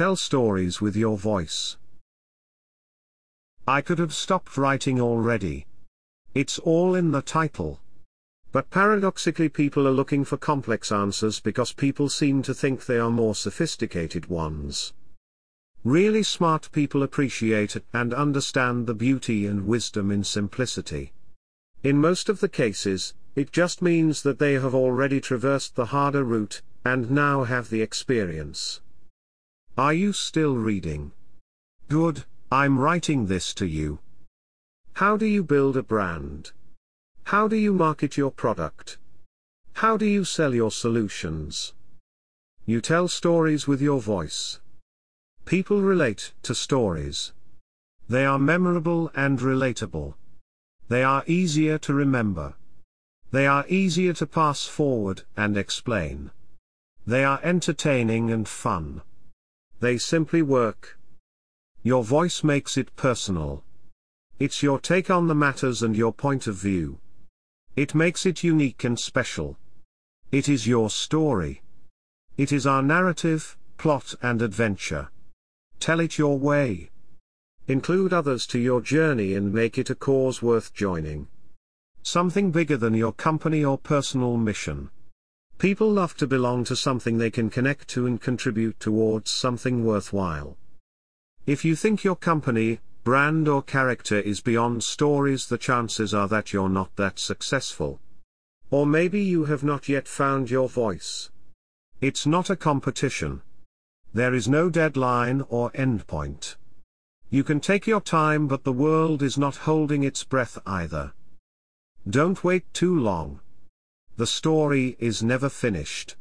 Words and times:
tell 0.00 0.16
stories 0.16 0.80
with 0.80 0.96
your 0.96 1.18
voice. 1.18 1.76
I 3.68 3.82
could 3.82 3.98
have 3.98 4.14
stopped 4.14 4.56
writing 4.56 4.98
already. 4.98 5.66
It's 6.34 6.58
all 6.58 6.94
in 6.94 7.10
the 7.10 7.20
title. 7.20 7.80
But 8.50 8.70
paradoxically 8.70 9.50
people 9.50 9.86
are 9.86 9.98
looking 10.00 10.24
for 10.24 10.38
complex 10.38 10.90
answers 10.90 11.38
because 11.38 11.74
people 11.74 12.08
seem 12.08 12.40
to 12.44 12.54
think 12.54 12.86
they 12.86 12.96
are 12.96 13.10
more 13.10 13.34
sophisticated 13.34 14.30
ones. 14.30 14.94
Really 15.84 16.22
smart 16.22 16.72
people 16.72 17.02
appreciate 17.02 17.76
and 17.92 18.14
understand 18.14 18.86
the 18.86 18.94
beauty 18.94 19.46
and 19.46 19.66
wisdom 19.66 20.10
in 20.10 20.24
simplicity. 20.24 21.12
In 21.82 22.00
most 22.00 22.30
of 22.30 22.40
the 22.40 22.48
cases, 22.48 23.12
it 23.36 23.52
just 23.52 23.82
means 23.82 24.22
that 24.22 24.38
they 24.38 24.54
have 24.54 24.74
already 24.74 25.20
traversed 25.20 25.76
the 25.76 25.92
harder 25.92 26.24
route, 26.24 26.62
and 26.86 27.10
now 27.10 27.44
have 27.44 27.68
the 27.68 27.82
experience. 27.82 28.80
Are 29.80 29.94
you 29.94 30.12
still 30.12 30.56
reading? 30.56 31.12
Good, 31.88 32.24
I'm 32.52 32.78
writing 32.78 33.28
this 33.28 33.54
to 33.54 33.64
you. 33.64 34.00
How 34.92 35.16
do 35.16 35.24
you 35.24 35.42
build 35.42 35.74
a 35.78 35.82
brand? 35.82 36.52
How 37.24 37.48
do 37.48 37.56
you 37.56 37.72
market 37.72 38.14
your 38.14 38.30
product? 38.30 38.98
How 39.72 39.96
do 39.96 40.04
you 40.04 40.22
sell 40.26 40.54
your 40.54 40.70
solutions? 40.70 41.72
You 42.66 42.82
tell 42.82 43.08
stories 43.08 43.66
with 43.66 43.80
your 43.80 44.02
voice. 44.02 44.60
People 45.46 45.80
relate 45.80 46.34
to 46.42 46.54
stories. 46.54 47.32
They 48.06 48.26
are 48.26 48.38
memorable 48.38 49.10
and 49.16 49.38
relatable. 49.38 50.12
They 50.88 51.02
are 51.02 51.24
easier 51.26 51.78
to 51.78 51.94
remember. 51.94 52.52
They 53.30 53.46
are 53.46 53.64
easier 53.66 54.12
to 54.12 54.26
pass 54.26 54.66
forward 54.66 55.22
and 55.38 55.56
explain. 55.56 56.32
They 57.06 57.24
are 57.24 57.40
entertaining 57.42 58.30
and 58.30 58.46
fun. 58.46 59.00
They 59.80 59.96
simply 59.96 60.42
work. 60.42 60.98
Your 61.82 62.04
voice 62.04 62.44
makes 62.44 62.76
it 62.76 62.94
personal. 62.96 63.64
It's 64.38 64.62
your 64.62 64.78
take 64.78 65.10
on 65.10 65.26
the 65.26 65.34
matters 65.34 65.82
and 65.82 65.96
your 65.96 66.12
point 66.12 66.46
of 66.46 66.56
view. 66.56 66.98
It 67.76 67.94
makes 67.94 68.26
it 68.26 68.44
unique 68.44 68.84
and 68.84 69.00
special. 69.00 69.56
It 70.30 70.50
is 70.50 70.66
your 70.66 70.90
story. 70.90 71.62
It 72.36 72.52
is 72.52 72.66
our 72.66 72.82
narrative, 72.82 73.56
plot 73.78 74.14
and 74.20 74.42
adventure. 74.42 75.10
Tell 75.78 76.00
it 76.00 76.18
your 76.18 76.38
way. 76.38 76.90
Include 77.66 78.12
others 78.12 78.46
to 78.48 78.58
your 78.58 78.82
journey 78.82 79.34
and 79.34 79.50
make 79.52 79.78
it 79.78 79.88
a 79.88 79.94
cause 79.94 80.42
worth 80.42 80.74
joining. 80.74 81.28
Something 82.02 82.50
bigger 82.50 82.76
than 82.76 82.92
your 82.92 83.12
company 83.12 83.64
or 83.64 83.78
personal 83.78 84.36
mission. 84.36 84.90
People 85.60 85.92
love 85.92 86.16
to 86.16 86.26
belong 86.26 86.64
to 86.64 86.74
something 86.74 87.18
they 87.18 87.30
can 87.30 87.50
connect 87.50 87.86
to 87.88 88.06
and 88.06 88.18
contribute 88.18 88.80
towards 88.80 89.30
something 89.30 89.84
worthwhile. 89.84 90.56
If 91.44 91.66
you 91.66 91.76
think 91.76 92.02
your 92.02 92.16
company, 92.16 92.80
brand 93.04 93.46
or 93.46 93.60
character 93.62 94.18
is 94.18 94.40
beyond 94.40 94.82
stories 94.82 95.48
the 95.48 95.58
chances 95.58 96.14
are 96.14 96.28
that 96.28 96.54
you're 96.54 96.70
not 96.70 96.96
that 96.96 97.18
successful. 97.18 98.00
Or 98.70 98.86
maybe 98.86 99.20
you 99.20 99.44
have 99.44 99.62
not 99.62 99.86
yet 99.86 100.08
found 100.08 100.50
your 100.50 100.66
voice. 100.66 101.28
It's 102.00 102.24
not 102.26 102.48
a 102.48 102.56
competition. 102.56 103.42
There 104.14 104.32
is 104.32 104.48
no 104.48 104.70
deadline 104.70 105.42
or 105.50 105.72
endpoint. 105.72 106.56
You 107.28 107.44
can 107.44 107.60
take 107.60 107.86
your 107.86 108.00
time 108.00 108.48
but 108.48 108.64
the 108.64 108.72
world 108.72 109.22
is 109.22 109.36
not 109.36 109.56
holding 109.68 110.04
its 110.04 110.24
breath 110.24 110.58
either. 110.64 111.12
Don't 112.08 112.42
wait 112.42 112.64
too 112.72 112.98
long. 112.98 113.40
The 114.20 114.26
story 114.26 114.96
is 114.98 115.22
never 115.22 115.48
finished. 115.48 116.14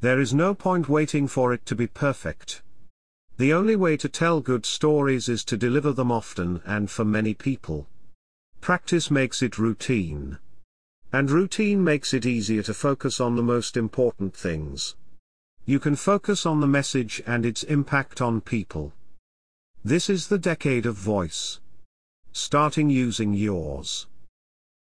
There 0.00 0.18
is 0.18 0.34
no 0.34 0.52
point 0.52 0.88
waiting 0.88 1.28
for 1.28 1.54
it 1.54 1.64
to 1.66 1.76
be 1.76 1.86
perfect. 1.86 2.60
The 3.36 3.52
only 3.52 3.76
way 3.76 3.96
to 3.98 4.08
tell 4.08 4.40
good 4.40 4.66
stories 4.66 5.28
is 5.28 5.44
to 5.44 5.56
deliver 5.56 5.92
them 5.92 6.10
often 6.10 6.60
and 6.66 6.90
for 6.90 7.04
many 7.04 7.34
people. 7.34 7.86
Practice 8.60 9.12
makes 9.12 9.42
it 9.42 9.60
routine. 9.60 10.40
And 11.12 11.30
routine 11.30 11.84
makes 11.84 12.12
it 12.12 12.26
easier 12.26 12.64
to 12.64 12.74
focus 12.74 13.20
on 13.20 13.36
the 13.36 13.44
most 13.44 13.76
important 13.76 14.34
things. 14.34 14.96
You 15.64 15.78
can 15.78 15.94
focus 15.94 16.44
on 16.44 16.58
the 16.58 16.66
message 16.66 17.22
and 17.28 17.46
its 17.46 17.62
impact 17.62 18.20
on 18.20 18.40
people. 18.40 18.92
This 19.84 20.10
is 20.10 20.26
the 20.26 20.38
decade 20.52 20.84
of 20.84 20.96
voice. 20.96 21.60
Starting 22.32 22.90
using 22.90 23.34
yours. 23.34 24.08